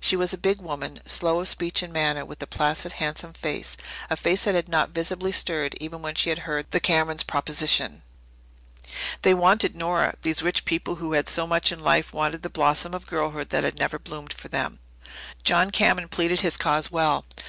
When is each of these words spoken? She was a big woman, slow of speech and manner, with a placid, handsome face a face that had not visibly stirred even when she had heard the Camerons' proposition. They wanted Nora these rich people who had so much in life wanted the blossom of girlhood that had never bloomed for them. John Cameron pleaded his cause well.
She 0.00 0.16
was 0.16 0.32
a 0.34 0.36
big 0.36 0.60
woman, 0.60 0.98
slow 1.06 1.38
of 1.38 1.46
speech 1.46 1.80
and 1.80 1.92
manner, 1.92 2.24
with 2.24 2.42
a 2.42 2.46
placid, 2.48 2.94
handsome 2.94 3.32
face 3.32 3.76
a 4.10 4.16
face 4.16 4.42
that 4.42 4.56
had 4.56 4.68
not 4.68 4.90
visibly 4.90 5.30
stirred 5.30 5.76
even 5.78 6.02
when 6.02 6.16
she 6.16 6.28
had 6.28 6.40
heard 6.40 6.68
the 6.72 6.80
Camerons' 6.80 7.22
proposition. 7.24 8.02
They 9.22 9.32
wanted 9.32 9.76
Nora 9.76 10.16
these 10.22 10.42
rich 10.42 10.64
people 10.64 10.96
who 10.96 11.12
had 11.12 11.28
so 11.28 11.46
much 11.46 11.70
in 11.70 11.78
life 11.78 12.12
wanted 12.12 12.42
the 12.42 12.50
blossom 12.50 12.94
of 12.94 13.06
girlhood 13.06 13.50
that 13.50 13.62
had 13.62 13.78
never 13.78 14.00
bloomed 14.00 14.32
for 14.32 14.48
them. 14.48 14.80
John 15.44 15.70
Cameron 15.70 16.08
pleaded 16.08 16.40
his 16.40 16.56
cause 16.56 16.90
well. 16.90 17.24